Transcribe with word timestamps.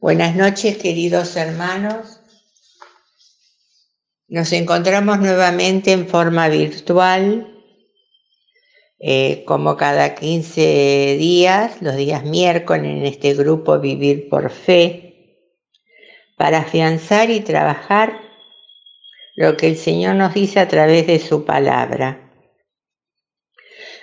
Buenas 0.00 0.36
noches, 0.36 0.78
queridos 0.78 1.34
hermanos. 1.34 2.20
Nos 4.28 4.52
encontramos 4.52 5.18
nuevamente 5.18 5.90
en 5.90 6.06
forma 6.06 6.48
virtual, 6.48 7.52
eh, 9.00 9.42
como 9.44 9.76
cada 9.76 10.14
15 10.14 11.16
días, 11.18 11.82
los 11.82 11.96
días 11.96 12.22
miércoles, 12.22 12.84
en 12.84 13.06
este 13.06 13.34
grupo 13.34 13.80
Vivir 13.80 14.28
por 14.28 14.50
Fe, 14.50 15.34
para 16.36 16.58
afianzar 16.58 17.30
y 17.30 17.40
trabajar 17.40 18.20
lo 19.34 19.56
que 19.56 19.66
el 19.66 19.76
Señor 19.76 20.14
nos 20.14 20.32
dice 20.32 20.60
a 20.60 20.68
través 20.68 21.08
de 21.08 21.18
su 21.18 21.44
palabra. 21.44 22.30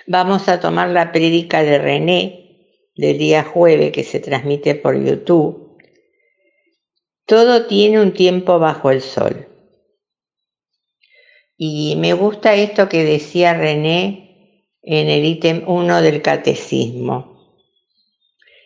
Vamos 0.06 0.46
a 0.48 0.60
tomar 0.60 0.90
la 0.90 1.10
prédica 1.10 1.62
de 1.62 1.78
René 1.78 2.90
del 2.96 3.16
día 3.16 3.44
jueves 3.44 3.92
que 3.92 4.04
se 4.04 4.20
transmite 4.20 4.74
por 4.74 5.02
YouTube 5.02 5.65
todo 7.26 7.66
tiene 7.66 8.00
un 8.00 8.12
tiempo 8.12 8.58
bajo 8.58 8.90
el 8.90 9.02
sol. 9.02 9.48
Y 11.56 11.96
me 11.96 12.12
gusta 12.12 12.54
esto 12.54 12.88
que 12.88 13.04
decía 13.04 13.54
René 13.54 14.68
en 14.82 15.08
el 15.08 15.24
ítem 15.24 15.64
1 15.66 16.02
del 16.02 16.22
catecismo. 16.22 17.36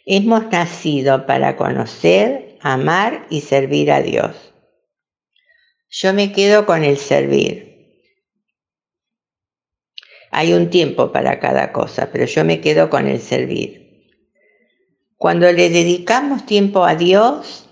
Hemos 0.04 0.50
nacido 0.50 1.24
para 1.24 1.56
conocer, 1.56 2.58
amar 2.60 3.26
y 3.30 3.40
servir 3.40 3.90
a 3.92 4.02
Dios. 4.02 4.52
Yo 5.88 6.12
me 6.12 6.32
quedo 6.32 6.66
con 6.66 6.84
el 6.84 6.98
servir. 6.98 7.70
Hay 10.32 10.52
un 10.52 10.68
tiempo 10.68 11.10
para 11.10 11.40
cada 11.40 11.72
cosa, 11.72 12.10
pero 12.12 12.26
yo 12.26 12.44
me 12.44 12.60
quedo 12.60 12.90
con 12.90 13.08
el 13.08 13.20
servir. 13.20 13.80
Cuando 15.16 15.50
le 15.50 15.70
dedicamos 15.70 16.46
tiempo 16.46 16.84
a 16.84 16.94
Dios, 16.94 17.69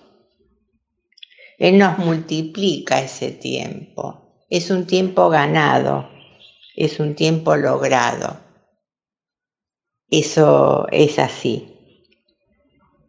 él 1.58 1.76
nos 1.76 1.98
multiplica 1.98 3.00
ese 3.00 3.32
tiempo. 3.32 4.44
Es 4.48 4.70
un 4.70 4.86
tiempo 4.86 5.28
ganado, 5.28 6.08
es 6.76 7.00
un 7.00 7.16
tiempo 7.16 7.56
logrado. 7.56 8.38
Eso 10.08 10.86
es 10.92 11.18
así. 11.18 11.74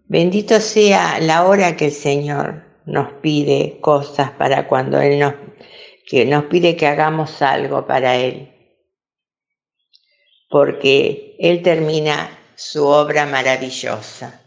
Bendito 0.07 0.59
sea 0.59 1.19
la 1.19 1.45
hora 1.45 1.77
que 1.77 1.85
el 1.85 1.91
Señor 1.91 2.63
nos 2.87 3.13
pide 3.21 3.79
cosas 3.79 4.31
para 4.31 4.67
cuando 4.67 4.99
Él 4.99 5.19
nos, 5.19 5.35
que 6.07 6.25
nos 6.25 6.45
pide 6.45 6.75
que 6.75 6.87
hagamos 6.87 7.43
algo 7.43 7.85
para 7.85 8.15
Él. 8.15 8.51
Porque 10.49 11.35
Él 11.39 11.61
termina 11.61 12.35
su 12.55 12.87
obra 12.87 13.27
maravillosa. 13.27 14.41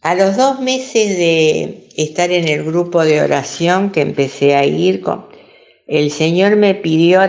A 0.00 0.14
los 0.14 0.36
dos 0.36 0.60
meses 0.60 1.16
de 1.16 1.88
estar 1.96 2.30
en 2.30 2.46
el 2.46 2.64
grupo 2.64 3.04
de 3.04 3.20
oración 3.20 3.90
que 3.90 4.00
empecé 4.00 4.54
a 4.54 4.64
ir, 4.64 5.02
el 5.86 6.10
Señor 6.10 6.56
me 6.56 6.74
pidió 6.74 7.20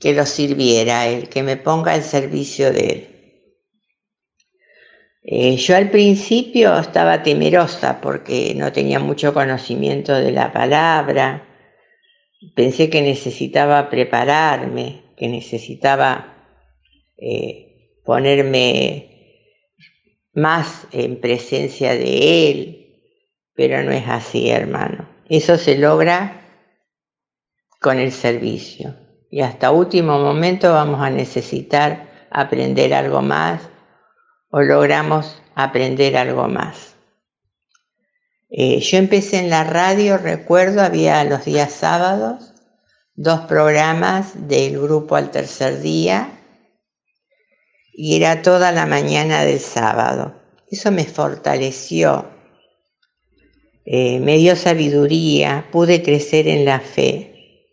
que 0.00 0.12
lo 0.12 0.26
sirviera, 0.26 1.06
el 1.06 1.28
que 1.28 1.42
me 1.42 1.56
ponga 1.56 1.92
al 1.92 2.02
servicio 2.02 2.72
de 2.72 2.86
Él. 2.86 3.18
Eh, 5.22 5.56
yo 5.56 5.76
al 5.76 5.90
principio 5.90 6.78
estaba 6.78 7.22
temerosa 7.22 8.00
porque 8.00 8.54
no 8.56 8.72
tenía 8.72 8.98
mucho 8.98 9.34
conocimiento 9.34 10.14
de 10.14 10.32
la 10.32 10.52
palabra, 10.52 11.46
pensé 12.54 12.88
que 12.88 13.02
necesitaba 13.02 13.90
prepararme, 13.90 15.02
que 15.16 15.28
necesitaba 15.28 16.34
eh, 17.18 17.98
ponerme 18.04 19.07
más 20.38 20.86
en 20.92 21.20
presencia 21.20 21.92
de 21.92 22.50
Él, 22.50 23.02
pero 23.54 23.82
no 23.82 23.90
es 23.90 24.08
así, 24.08 24.50
hermano. 24.50 25.08
Eso 25.28 25.58
se 25.58 25.76
logra 25.76 26.40
con 27.80 27.98
el 27.98 28.12
servicio. 28.12 28.94
Y 29.30 29.40
hasta 29.40 29.70
último 29.70 30.18
momento 30.18 30.72
vamos 30.72 31.00
a 31.00 31.10
necesitar 31.10 32.26
aprender 32.30 32.94
algo 32.94 33.20
más 33.20 33.68
o 34.50 34.62
logramos 34.62 35.42
aprender 35.54 36.16
algo 36.16 36.48
más. 36.48 36.94
Eh, 38.50 38.80
yo 38.80 38.96
empecé 38.96 39.38
en 39.40 39.50
la 39.50 39.64
radio, 39.64 40.16
recuerdo, 40.16 40.80
había 40.80 41.22
los 41.24 41.44
días 41.44 41.72
sábados 41.72 42.54
dos 43.14 43.40
programas 43.40 44.48
del 44.48 44.80
grupo 44.80 45.16
al 45.16 45.30
tercer 45.30 45.80
día 45.80 46.37
y 48.00 48.14
era 48.14 48.42
toda 48.42 48.70
la 48.70 48.86
mañana 48.86 49.44
del 49.44 49.58
sábado. 49.58 50.32
Eso 50.70 50.92
me 50.92 51.04
fortaleció, 51.04 52.30
eh, 53.84 54.20
me 54.20 54.36
dio 54.36 54.54
sabiduría, 54.54 55.66
pude 55.72 56.00
crecer 56.00 56.46
en 56.46 56.64
la 56.64 56.78
fe. 56.78 57.66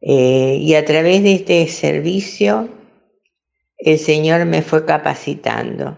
Eh, 0.00 0.58
y 0.60 0.74
a 0.74 0.84
través 0.84 1.22
de 1.22 1.34
este 1.34 1.68
servicio, 1.68 2.68
el 3.78 4.00
Señor 4.00 4.44
me 4.44 4.62
fue 4.62 4.84
capacitando. 4.84 5.96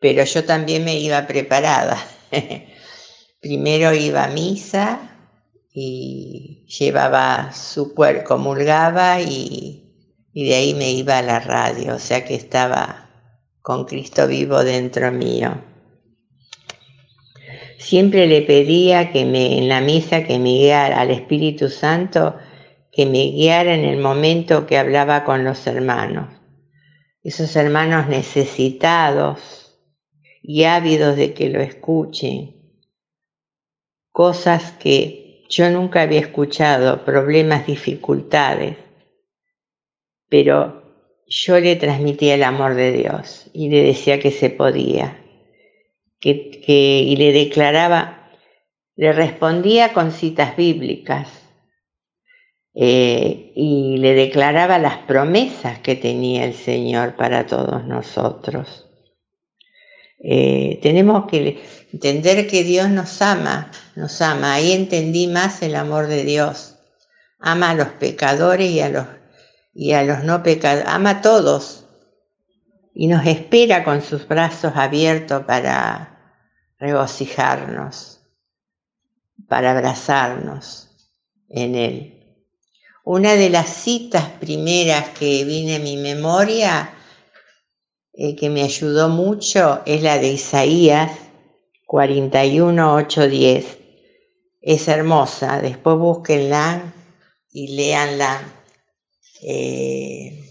Pero 0.00 0.24
yo 0.24 0.44
también 0.44 0.84
me 0.84 0.98
iba 0.98 1.28
preparada. 1.28 1.96
Primero 3.40 3.94
iba 3.94 4.24
a 4.24 4.28
misa 4.30 5.16
y 5.72 6.66
llevaba 6.66 7.52
su 7.52 7.94
cuerpo, 7.94 8.24
comulgaba 8.24 9.20
y 9.20 9.84
y 10.38 10.44
de 10.44 10.54
ahí 10.54 10.72
me 10.72 10.92
iba 10.92 11.18
a 11.18 11.22
la 11.22 11.40
radio, 11.40 11.96
o 11.96 11.98
sea 11.98 12.24
que 12.24 12.36
estaba 12.36 13.10
con 13.60 13.86
Cristo 13.86 14.28
vivo 14.28 14.62
dentro 14.62 15.10
mío. 15.10 15.60
Siempre 17.76 18.28
le 18.28 18.42
pedía 18.42 19.10
que 19.10 19.24
me, 19.24 19.58
en 19.58 19.68
la 19.68 19.80
misa 19.80 20.22
que 20.22 20.38
me 20.38 20.50
guiara 20.50 21.00
al 21.00 21.10
Espíritu 21.10 21.68
Santo, 21.68 22.36
que 22.92 23.04
me 23.04 23.32
guiara 23.32 23.74
en 23.74 23.84
el 23.84 23.98
momento 23.98 24.64
que 24.64 24.78
hablaba 24.78 25.24
con 25.24 25.42
los 25.42 25.66
hermanos. 25.66 26.32
Esos 27.24 27.56
hermanos 27.56 28.06
necesitados 28.06 29.76
y 30.40 30.62
ávidos 30.62 31.16
de 31.16 31.34
que 31.34 31.48
lo 31.48 31.60
escuchen. 31.60 32.54
Cosas 34.12 34.70
que 34.70 35.44
yo 35.48 35.68
nunca 35.68 36.02
había 36.02 36.20
escuchado, 36.20 37.04
problemas, 37.04 37.66
dificultades 37.66 38.76
pero 40.28 40.82
yo 41.26 41.60
le 41.60 41.76
transmitía 41.76 42.34
el 42.34 42.42
amor 42.42 42.74
de 42.74 42.92
Dios 42.92 43.50
y 43.52 43.68
le 43.68 43.82
decía 43.82 44.18
que 44.18 44.30
se 44.30 44.50
podía, 44.50 45.22
que, 46.20 46.60
y 46.66 47.16
le 47.16 47.32
declaraba, 47.32 48.30
le 48.96 49.12
respondía 49.12 49.92
con 49.92 50.10
citas 50.10 50.56
bíblicas 50.56 51.28
eh, 52.74 53.52
y 53.54 53.96
le 53.98 54.14
declaraba 54.14 54.78
las 54.78 54.98
promesas 54.98 55.78
que 55.80 55.96
tenía 55.96 56.44
el 56.44 56.54
Señor 56.54 57.16
para 57.16 57.46
todos 57.46 57.84
nosotros. 57.84 58.86
Eh, 60.20 60.80
tenemos 60.82 61.26
que 61.30 61.62
entender 61.92 62.48
que 62.48 62.64
Dios 62.64 62.88
nos 62.90 63.22
ama, 63.22 63.70
nos 63.94 64.20
ama. 64.20 64.54
Ahí 64.54 64.72
entendí 64.72 65.28
más 65.28 65.62
el 65.62 65.76
amor 65.76 66.08
de 66.08 66.24
Dios. 66.24 66.76
Ama 67.38 67.70
a 67.70 67.74
los 67.74 67.88
pecadores 67.88 68.70
y 68.70 68.80
a 68.80 68.88
los 68.88 69.06
y 69.80 69.92
a 69.92 70.02
los 70.02 70.24
no 70.24 70.42
pecadores, 70.42 70.88
ama 70.88 71.10
a 71.10 71.22
todos 71.22 71.84
y 72.92 73.06
nos 73.06 73.24
espera 73.24 73.84
con 73.84 74.02
sus 74.02 74.26
brazos 74.26 74.72
abiertos 74.74 75.44
para 75.44 76.34
regocijarnos, 76.80 78.20
para 79.46 79.70
abrazarnos 79.70 80.88
en 81.48 81.76
Él. 81.76 82.42
Una 83.04 83.34
de 83.34 83.50
las 83.50 83.68
citas 83.68 84.24
primeras 84.40 85.10
que 85.10 85.44
viene 85.44 85.76
a 85.76 85.78
mi 85.78 85.96
memoria, 85.96 86.92
eh, 88.14 88.34
que 88.34 88.50
me 88.50 88.64
ayudó 88.64 89.08
mucho, 89.08 89.82
es 89.86 90.02
la 90.02 90.18
de 90.18 90.32
Isaías 90.32 91.12
41, 91.86 92.94
8, 92.96 93.28
10. 93.28 93.78
Es 94.60 94.88
hermosa, 94.88 95.60
después 95.62 95.96
búsquenla 95.98 96.82
y 97.52 97.76
léanla 97.76 98.57
eh, 99.42 100.44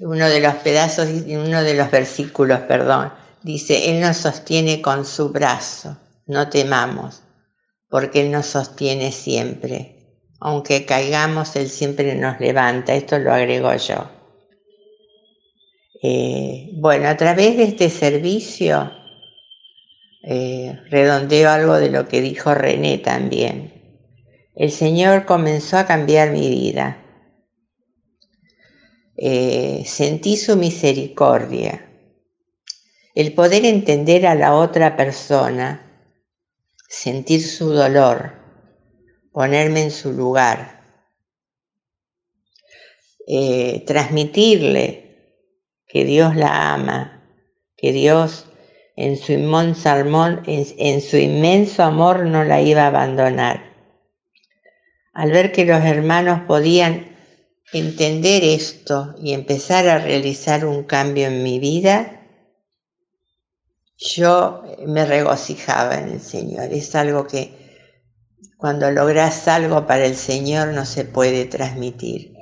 uno 0.00 0.28
de 0.28 0.40
los 0.40 0.54
pedazos, 0.56 1.08
uno 1.08 1.62
de 1.62 1.74
los 1.74 1.90
versículos, 1.90 2.60
perdón, 2.60 3.12
dice, 3.42 3.90
Él 3.90 4.00
nos 4.00 4.16
sostiene 4.16 4.82
con 4.82 5.04
su 5.06 5.30
brazo, 5.30 5.98
no 6.26 6.48
temamos, 6.48 7.22
porque 7.88 8.20
Él 8.20 8.30
nos 8.30 8.46
sostiene 8.46 9.12
siempre. 9.12 9.92
Aunque 10.40 10.84
caigamos, 10.84 11.56
Él 11.56 11.68
siempre 11.68 12.14
nos 12.14 12.38
levanta, 12.40 12.94
esto 12.94 13.18
lo 13.18 13.32
agrego 13.32 13.74
yo. 13.74 14.10
Eh, 16.02 16.70
bueno, 16.74 17.08
a 17.08 17.16
través 17.16 17.56
de 17.56 17.64
este 17.64 17.88
servicio, 17.88 18.92
eh, 20.22 20.78
redondeo 20.90 21.48
algo 21.48 21.76
de 21.76 21.90
lo 21.90 22.06
que 22.06 22.20
dijo 22.20 22.52
René 22.52 22.98
también 22.98 23.75
el 24.56 24.70
Señor 24.70 25.26
comenzó 25.26 25.76
a 25.76 25.86
cambiar 25.86 26.30
mi 26.30 26.48
vida. 26.48 27.02
eh, 29.18 29.82
sentí 29.86 30.36
su 30.36 30.56
misericordia, 30.56 31.88
el 33.14 33.32
poder 33.32 33.64
entender 33.64 34.26
a 34.26 34.34
la 34.34 34.54
otra 34.54 34.94
persona, 34.94 36.10
sentir 36.88 37.42
su 37.42 37.70
dolor, 37.70 38.34
ponerme 39.32 39.84
en 39.84 39.90
su 39.90 40.12
lugar, 40.12 40.82
eh, 43.26 43.84
transmitirle 43.86 45.32
que 45.86 46.04
Dios 46.04 46.36
la 46.36 46.74
ama, 46.74 47.26
que 47.74 47.92
Dios 47.92 48.46
en 48.96 49.16
su, 49.16 49.32
inmenso 49.32 49.88
amor, 49.88 50.42
en 50.46 51.00
su 51.00 51.16
inmenso 51.16 51.82
amor 51.82 52.26
no 52.26 52.44
la 52.44 52.60
iba 52.60 52.82
a 52.82 52.88
abandonar. 52.88 53.65
Al 55.16 55.30
ver 55.30 55.50
que 55.50 55.64
los 55.64 55.82
hermanos 55.82 56.42
podían 56.46 57.16
entender 57.72 58.44
esto 58.44 59.14
y 59.18 59.32
empezar 59.32 59.88
a 59.88 59.96
realizar 59.96 60.66
un 60.66 60.84
cambio 60.84 61.28
en 61.28 61.42
mi 61.42 61.58
vida, 61.58 62.20
yo 63.96 64.62
me 64.86 65.06
regocijaba 65.06 65.94
en 65.94 66.10
el 66.10 66.20
Señor. 66.20 66.70
Es 66.70 66.94
algo 66.94 67.26
que 67.26 67.56
cuando 68.58 68.90
logras 68.90 69.48
algo 69.48 69.86
para 69.86 70.04
el 70.04 70.16
Señor 70.16 70.74
no 70.74 70.84
se 70.84 71.06
puede 71.06 71.46
transmitir. 71.46 72.34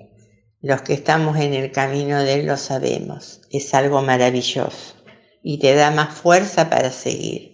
Los 0.60 0.82
que 0.82 0.94
estamos 0.94 1.36
en 1.36 1.54
el 1.54 1.70
camino 1.70 2.24
de 2.24 2.40
Él 2.40 2.46
lo 2.46 2.56
sabemos. 2.56 3.40
Es 3.52 3.72
algo 3.72 4.02
maravilloso 4.02 4.96
y 5.44 5.60
te 5.60 5.76
da 5.76 5.92
más 5.92 6.12
fuerza 6.12 6.68
para 6.70 6.90
seguir. 6.90 7.53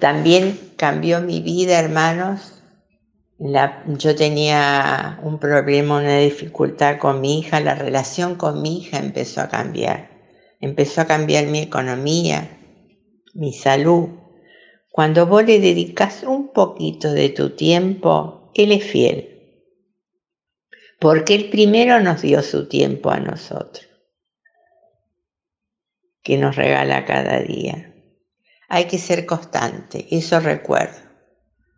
También 0.00 0.58
cambió 0.76 1.20
mi 1.20 1.40
vida, 1.40 1.78
hermanos. 1.78 2.62
yo 3.38 4.16
tenía 4.16 5.20
un 5.22 5.38
problema, 5.38 5.98
una 5.98 6.18
dificultad 6.18 6.98
con 6.98 7.20
mi 7.20 7.38
hija, 7.38 7.60
la 7.60 7.74
relación 7.74 8.36
con 8.36 8.62
mi 8.62 8.78
hija 8.78 8.98
empezó 8.98 9.42
a 9.42 9.48
cambiar. 9.48 10.10
Empezó 10.60 11.02
a 11.02 11.06
cambiar 11.06 11.46
mi 11.46 11.60
economía, 11.60 12.58
mi 13.34 13.52
salud. 13.52 14.08
Cuando 14.90 15.26
vos 15.26 15.44
le 15.44 15.60
dedicas 15.60 16.22
un 16.24 16.52
poquito 16.52 17.12
de 17.12 17.28
tu 17.28 17.50
tiempo, 17.50 18.50
Él 18.54 18.72
es 18.72 18.84
fiel. 18.84 19.34
Porque 20.98 21.34
Él 21.34 21.50
primero 21.50 22.00
nos 22.00 22.22
dio 22.22 22.42
su 22.42 22.68
tiempo 22.68 23.10
a 23.10 23.20
nosotros 23.20 23.86
que 26.28 26.36
nos 26.36 26.56
regala 26.56 27.06
cada 27.06 27.40
día. 27.40 27.97
Hay 28.68 28.84
que 28.84 28.98
ser 28.98 29.24
constante, 29.24 30.06
eso 30.10 30.40
recuerdo. 30.40 30.98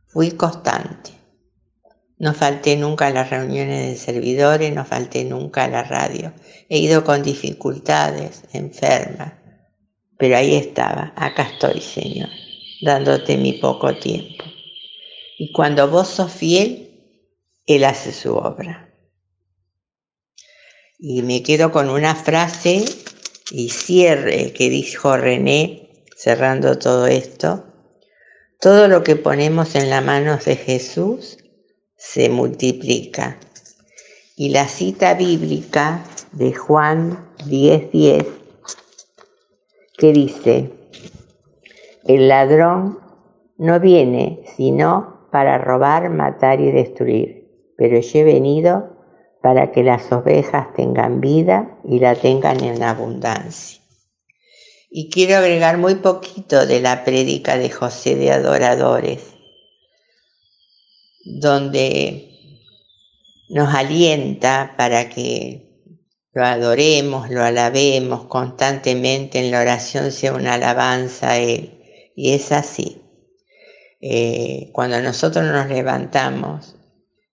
Fui 0.09 0.33
constante. 0.33 1.13
No 2.19 2.35
falté 2.35 2.77
nunca 2.77 3.07
a 3.07 3.11
las 3.11 3.31
reuniones 3.31 3.87
de 3.87 3.97
servidores, 3.97 4.75
no 4.75 4.85
falté 4.85 5.25
nunca 5.25 5.65
a 5.65 5.69
la 5.69 5.85
radio. 5.85 6.35
He 6.69 6.79
ido 6.79 7.05
con 7.05 7.23
dificultades, 7.23 8.43
enferma, 8.53 9.41
pero 10.19 10.37
ahí 10.37 10.57
estaba, 10.57 11.15
acá 11.17 11.45
estoy, 11.45 11.81
Señor, 11.81 12.29
dándote 12.83 13.37
mi 13.37 13.55
poco 13.55 13.97
tiempo. 13.97 14.45
Y 15.39 15.53
cuando 15.53 15.89
vos 15.89 16.09
sos 16.09 16.33
fiel, 16.33 16.91
Él 17.67 17.85
hace 17.85 18.13
su 18.13 18.35
obra. 18.35 18.93
Y 20.99 21.23
me 21.23 21.43
quedo 21.43 21.71
con 21.71 21.89
una 21.89 22.17
frase 22.17 22.85
y 23.53 23.71
cierre 23.71 24.53
que 24.53 24.69
dijo 24.69 25.17
René, 25.17 25.90
cerrando 26.22 26.78
todo 26.78 27.06
esto, 27.06 27.64
todo 28.61 28.88
lo 28.88 29.02
que 29.02 29.17
ponemos 29.17 29.75
en 29.75 29.88
las 29.88 30.05
manos 30.05 30.44
de 30.44 30.55
Jesús 30.55 31.38
se 31.96 32.28
multiplica. 32.28 33.38
Y 34.37 34.50
la 34.50 34.69
cita 34.69 35.14
bíblica 35.14 36.05
de 36.32 36.52
Juan 36.52 37.26
10:10, 37.46 37.90
10, 37.90 38.26
que 39.96 40.12
dice, 40.12 40.70
el 42.05 42.28
ladrón 42.28 42.99
no 43.56 43.81
viene 43.81 44.44
sino 44.58 45.26
para 45.32 45.56
robar, 45.56 46.11
matar 46.11 46.61
y 46.61 46.70
destruir, 46.70 47.72
pero 47.78 47.99
yo 47.99 48.19
he 48.19 48.25
venido 48.25 48.94
para 49.40 49.72
que 49.72 49.82
las 49.82 50.12
ovejas 50.12 50.75
tengan 50.75 51.22
vida 51.22 51.78
y 51.82 51.99
la 51.99 52.14
tengan 52.14 52.62
en 52.62 52.82
abundancia. 52.82 53.80
Y 54.93 55.09
quiero 55.09 55.37
agregar 55.37 55.79
muy 55.79 55.95
poquito 55.95 56.67
de 56.67 56.81
la 56.81 57.05
prédica 57.05 57.57
de 57.57 57.71
José 57.71 58.17
de 58.17 58.33
Adoradores, 58.33 59.21
donde 61.25 62.29
nos 63.49 63.73
alienta 63.73 64.75
para 64.77 65.09
que 65.09 65.95
lo 66.33 66.45
adoremos, 66.45 67.31
lo 67.31 67.45
alabemos 67.45 68.25
constantemente 68.25 69.39
en 69.39 69.53
la 69.53 69.61
oración, 69.61 70.11
sea 70.11 70.33
una 70.33 70.55
alabanza 70.55 71.31
a 71.31 71.39
Él. 71.39 72.13
Y 72.17 72.33
es 72.33 72.51
así. 72.51 73.01
Eh, 74.01 74.71
cuando 74.73 75.01
nosotros 75.01 75.45
nos 75.45 75.69
levantamos 75.69 76.75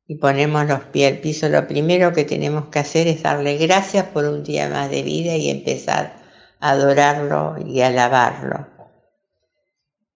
y 0.06 0.16
ponemos 0.16 0.68
los 0.68 0.84
pies 0.86 1.12
al 1.12 1.20
piso, 1.22 1.50
lo 1.50 1.68
primero 1.68 2.14
que 2.14 2.24
tenemos 2.24 2.68
que 2.68 2.80
hacer 2.80 3.08
es 3.08 3.24
darle 3.24 3.58
gracias 3.58 4.06
por 4.06 4.26
un 4.26 4.44
día 4.44 4.70
más 4.70 4.92
de 4.92 5.02
vida 5.02 5.36
y 5.36 5.50
empezar 5.50 6.27
adorarlo 6.60 7.56
y 7.66 7.82
alabarlo. 7.82 8.68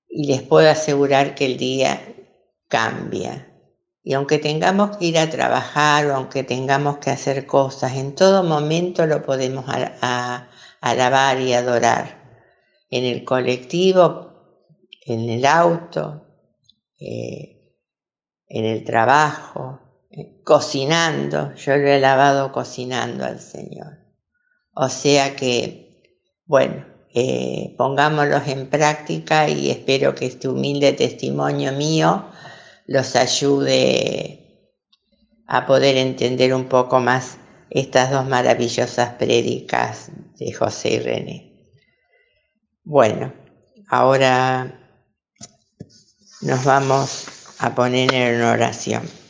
Y 0.07 0.27
les 0.27 0.41
puedo 0.41 0.69
asegurar 0.69 1.35
que 1.35 1.45
el 1.45 1.57
día 1.57 2.01
cambia. 2.67 3.47
Y 4.03 4.13
aunque 4.13 4.39
tengamos 4.39 4.97
que 4.97 5.05
ir 5.05 5.19
a 5.19 5.29
trabajar 5.29 6.07
o 6.07 6.15
aunque 6.15 6.43
tengamos 6.43 6.97
que 6.97 7.11
hacer 7.11 7.45
cosas, 7.45 7.95
en 7.95 8.15
todo 8.15 8.43
momento 8.43 9.05
lo 9.05 9.21
podemos 9.21 9.65
alabar 10.81 11.39
y 11.39 11.53
adorar. 11.53 12.19
En 12.89 13.05
el 13.05 13.23
colectivo, 13.23 14.31
en 15.05 15.29
el 15.29 15.45
auto, 15.45 16.25
eh, 16.99 17.75
en 18.47 18.65
el 18.65 18.83
trabajo, 18.83 19.79
eh, 20.09 20.41
cocinando. 20.43 21.53
Yo 21.55 21.77
lo 21.77 21.87
he 21.87 21.99
lavado 21.99 22.51
cocinando 22.51 23.23
al 23.23 23.39
Señor. 23.39 23.99
O 24.73 24.89
sea 24.89 25.35
que, 25.35 25.90
bueno, 26.51 26.85
eh, 27.13 27.73
pongámoslos 27.77 28.45
en 28.49 28.69
práctica 28.69 29.47
y 29.47 29.71
espero 29.71 30.13
que 30.13 30.25
este 30.25 30.49
humilde 30.49 30.91
testimonio 30.91 31.71
mío 31.71 32.25
los 32.87 33.15
ayude 33.15 34.67
a 35.47 35.65
poder 35.65 35.95
entender 35.95 36.53
un 36.53 36.65
poco 36.65 36.99
más 36.99 37.37
estas 37.69 38.11
dos 38.11 38.27
maravillosas 38.27 39.13
prédicas 39.13 40.11
de 40.37 40.51
José 40.51 40.95
y 40.95 40.99
René. 40.99 41.53
Bueno, 42.83 43.31
ahora 43.87 44.77
nos 46.41 46.65
vamos 46.65 47.27
a 47.59 47.73
poner 47.73 48.13
en 48.13 48.41
oración. 48.41 49.20